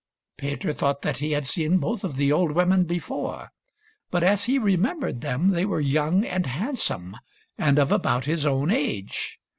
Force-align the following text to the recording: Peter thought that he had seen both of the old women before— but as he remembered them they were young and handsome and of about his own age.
Peter 0.35 0.73
thought 0.73 1.03
that 1.03 1.17
he 1.17 1.33
had 1.33 1.45
seen 1.45 1.77
both 1.77 2.03
of 2.03 2.15
the 2.17 2.31
old 2.31 2.53
women 2.53 2.85
before— 2.85 3.51
but 4.09 4.23
as 4.23 4.45
he 4.45 4.57
remembered 4.57 5.21
them 5.21 5.51
they 5.51 5.63
were 5.63 5.79
young 5.79 6.25
and 6.25 6.47
handsome 6.47 7.15
and 7.55 7.77
of 7.77 7.91
about 7.91 8.25
his 8.25 8.43
own 8.43 8.71
age. 8.71 9.37